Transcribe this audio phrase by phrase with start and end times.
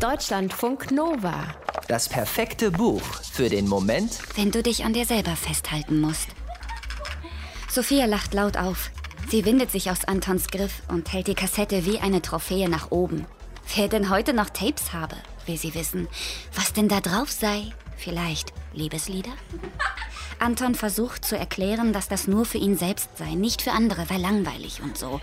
[0.00, 1.54] Deutschlandfunk Nova.
[1.86, 3.02] Das perfekte Buch
[3.32, 6.28] für den Moment, wenn du dich an dir selber festhalten musst.
[7.68, 8.90] Sophia lacht laut auf.
[9.28, 13.26] Sie windet sich aus Antons Griff und hält die Kassette wie eine Trophäe nach oben.
[13.76, 16.08] Wer denn heute noch Tapes habe, will sie wissen.
[16.54, 17.64] Was denn da drauf sei?
[17.98, 19.32] Vielleicht Liebeslieder?
[20.38, 24.22] Anton versucht zu erklären, dass das nur für ihn selbst sei, nicht für andere, weil
[24.22, 25.20] langweilig und so.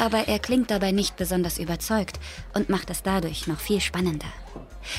[0.00, 2.18] Aber er klingt dabei nicht besonders überzeugt
[2.54, 4.32] und macht es dadurch noch viel spannender.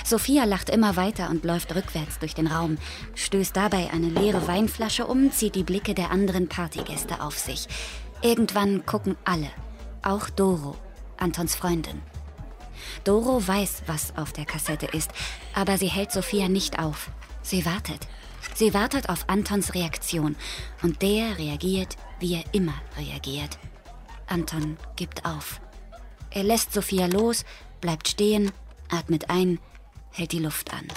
[0.05, 2.77] Sophia lacht immer weiter und läuft rückwärts durch den Raum,
[3.16, 7.67] stößt dabei eine leere Weinflasche um, zieht die Blicke der anderen Partygäste auf sich.
[8.21, 9.49] Irgendwann gucken alle,
[10.03, 10.77] auch Doro,
[11.18, 11.99] Antons Freundin.
[13.04, 15.09] Doro weiß, was auf der Kassette ist,
[15.55, 17.09] aber sie hält Sophia nicht auf.
[17.41, 18.07] Sie wartet.
[18.54, 20.35] Sie wartet auf Antons Reaktion
[20.84, 23.57] und der reagiert, wie er immer reagiert.
[24.31, 25.59] Anton gibt auf.
[26.30, 27.44] Er lässt Sophia los,
[27.81, 28.52] bleibt stehen,
[28.90, 29.59] atmet ein,
[30.12, 30.87] hält die Luft an.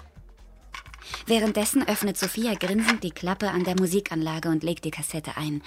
[1.27, 5.63] Währenddessen öffnet Sophia grinsend die Klappe an der Musikanlage und legt die Kassette ein.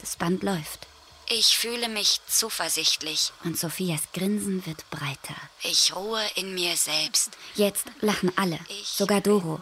[0.00, 0.86] Das Band läuft.
[1.28, 3.32] Ich fühle mich zuversichtlich.
[3.44, 5.36] Und Sophias Grinsen wird breiter.
[5.62, 7.30] Ich ruhe in mir selbst.
[7.54, 9.60] Jetzt lachen alle, sogar Doro.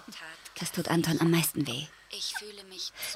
[0.59, 1.87] Das tut Anton am meisten weh.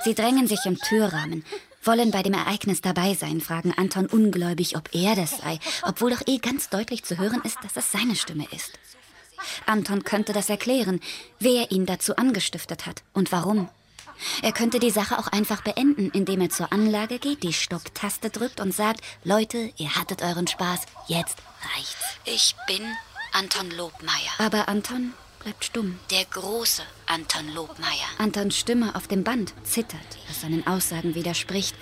[0.04, 1.44] Sie drängen sich im Türrahmen,
[1.86, 6.22] wollen bei dem Ereignis dabei sein, fragen Anton ungläubig, ob er das sei, obwohl doch
[6.26, 8.78] eh ganz deutlich zu hören ist, dass es seine Stimme ist.
[9.66, 11.00] Anton könnte das erklären,
[11.38, 13.68] wer ihn dazu angestiftet hat und warum.
[14.42, 18.60] Er könnte die Sache auch einfach beenden, indem er zur Anlage geht, die Stopptaste drückt
[18.60, 21.38] und sagt, Leute, ihr hattet euren Spaß, jetzt
[21.74, 22.18] reicht's.
[22.24, 22.82] Ich bin
[23.32, 24.32] Anton Lobmeier.
[24.38, 25.12] Aber Anton
[25.44, 25.98] bleibt stumm.
[26.10, 28.08] Der große Anton Lobmeier.
[28.18, 31.76] Antons Stimme auf dem Band zittert, was seinen Aussagen widerspricht.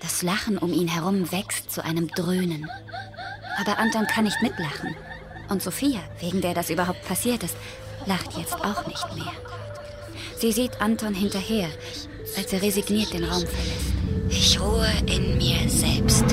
[0.00, 2.68] Das Lachen um ihn herum wächst zu einem Dröhnen.
[3.58, 4.94] Aber Anton kann nicht mitlachen.
[5.48, 7.56] Und Sophia, wegen der das überhaupt passiert ist,
[8.06, 9.32] lacht jetzt auch nicht mehr.
[10.36, 11.70] Sie sieht Anton hinterher,
[12.36, 13.94] als er resigniert den Raum verlässt.
[14.28, 16.24] Ich ruhe in mir selbst.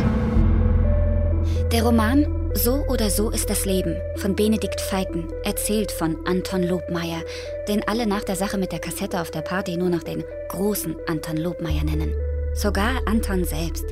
[1.71, 7.21] Der Roman so oder so ist das Leben von Benedikt Feiten, erzählt von Anton Lobmeier,
[7.67, 10.95] den alle nach der Sache mit der Kassette auf der Party nur noch den großen
[11.07, 12.13] Anton Lobmeier nennen.
[12.53, 13.85] Sogar Anton selbst.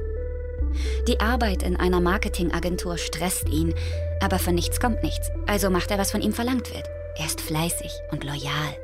[1.08, 3.74] Die Arbeit in einer Marketingagentur stresst ihn,
[4.22, 6.88] aber von nichts kommt nichts, also macht er, was von ihm verlangt wird.
[7.18, 8.76] Er ist fleißig und loyal.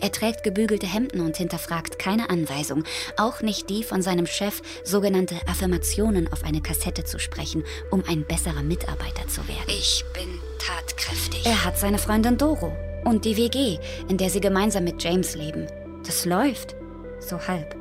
[0.00, 2.84] Er trägt gebügelte Hemden und hinterfragt keine Anweisung,
[3.16, 8.24] auch nicht die von seinem Chef, sogenannte Affirmationen auf eine Kassette zu sprechen, um ein
[8.24, 9.66] besserer Mitarbeiter zu werden.
[9.68, 11.46] Ich bin tatkräftig.
[11.46, 12.72] Er hat seine Freundin Doro
[13.04, 13.78] und die WG,
[14.08, 15.66] in der sie gemeinsam mit James leben.
[16.04, 16.76] Das läuft.
[17.20, 17.74] So halb.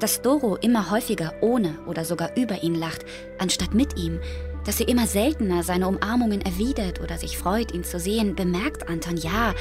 [0.00, 3.04] Dass Doro immer häufiger ohne oder sogar über ihn lacht,
[3.38, 4.20] anstatt mit ihm,
[4.64, 9.16] dass sie immer seltener seine Umarmungen erwidert oder sich freut, ihn zu sehen, bemerkt Anton
[9.16, 9.54] ja,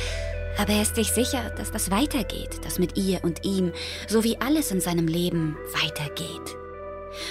[0.58, 3.72] aber er ist sich sicher, dass das weitergeht, das mit ihr und ihm,
[4.08, 6.56] so wie alles in seinem Leben weitergeht.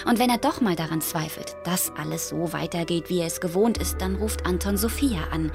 [0.05, 3.79] Und wenn er doch mal daran zweifelt, dass alles so weitergeht, wie er es gewohnt
[3.79, 5.53] ist, dann ruft Anton Sophia an.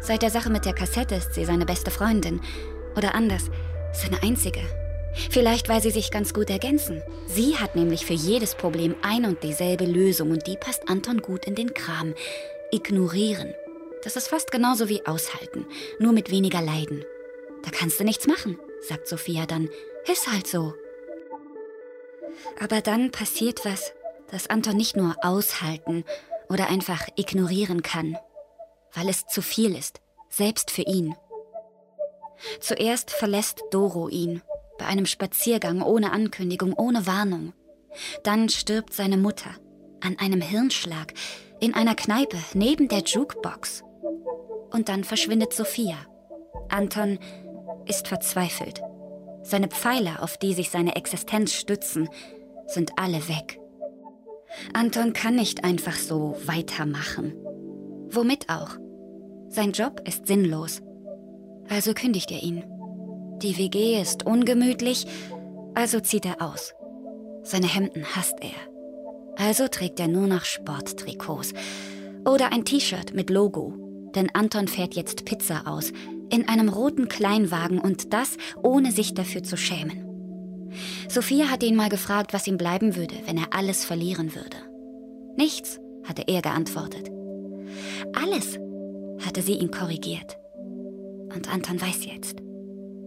[0.00, 2.40] Seit der Sache mit der Kassette ist sie seine beste Freundin.
[2.96, 3.50] Oder anders,
[3.92, 4.60] seine einzige.
[5.30, 7.02] Vielleicht, weil sie sich ganz gut ergänzen.
[7.26, 11.46] Sie hat nämlich für jedes Problem ein und dieselbe Lösung und die passt Anton gut
[11.46, 12.14] in den Kram.
[12.72, 13.54] Ignorieren.
[14.04, 15.66] Das ist fast genauso wie aushalten,
[15.98, 17.04] nur mit weniger Leiden.
[17.62, 19.70] Da kannst du nichts machen, sagt Sophia dann.
[20.10, 20.74] Ist halt so.
[22.60, 23.94] Aber dann passiert was,
[24.30, 26.04] das Anton nicht nur aushalten
[26.50, 28.18] oder einfach ignorieren kann,
[28.92, 31.14] weil es zu viel ist, selbst für ihn.
[32.60, 34.42] Zuerst verlässt Doro ihn,
[34.78, 37.54] bei einem Spaziergang ohne Ankündigung, ohne Warnung.
[38.22, 39.50] Dann stirbt seine Mutter
[40.00, 41.14] an einem Hirnschlag
[41.60, 43.83] in einer Kneipe neben der Jukebox
[44.74, 45.96] und dann verschwindet Sophia.
[46.68, 47.18] Anton
[47.86, 48.82] ist verzweifelt.
[49.42, 52.08] Seine Pfeiler, auf die sich seine Existenz stützen,
[52.66, 53.60] sind alle weg.
[54.72, 57.34] Anton kann nicht einfach so weitermachen.
[58.10, 58.70] Womit auch?
[59.48, 60.82] Sein Job ist sinnlos.
[61.68, 62.64] Also kündigt er ihn.
[63.42, 65.06] Die WG ist ungemütlich,
[65.74, 66.74] also zieht er aus.
[67.42, 69.36] Seine Hemden hasst er.
[69.36, 71.52] Also trägt er nur noch Sporttrikots
[72.24, 73.83] oder ein T-Shirt mit Logo
[74.14, 75.92] denn Anton fährt jetzt Pizza aus,
[76.30, 80.70] in einem roten Kleinwagen und das, ohne sich dafür zu schämen.
[81.08, 84.56] Sophia hatte ihn mal gefragt, was ihm bleiben würde, wenn er alles verlieren würde.
[85.36, 87.10] Nichts, hatte er geantwortet.
[88.12, 88.58] Alles,
[89.24, 90.36] hatte sie ihn korrigiert.
[91.34, 92.36] Und Anton weiß jetzt.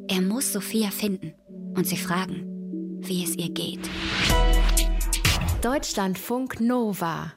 [0.07, 1.33] Er muss Sophia finden
[1.75, 2.45] und sie fragen,
[3.01, 3.89] wie es ihr geht.
[5.61, 7.33] Deutschlandfunk Nova